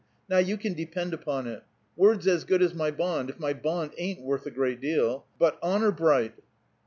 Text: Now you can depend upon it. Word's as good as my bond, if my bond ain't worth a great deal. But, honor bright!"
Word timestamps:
Now 0.27 0.39
you 0.39 0.57
can 0.57 0.73
depend 0.73 1.13
upon 1.13 1.45
it. 1.45 1.61
Word's 1.95 2.25
as 2.27 2.43
good 2.43 2.63
as 2.63 2.73
my 2.73 2.89
bond, 2.89 3.29
if 3.29 3.37
my 3.39 3.53
bond 3.53 3.91
ain't 3.99 4.19
worth 4.23 4.47
a 4.47 4.49
great 4.49 4.81
deal. 4.81 5.27
But, 5.37 5.59
honor 5.61 5.91
bright!" 5.91 6.33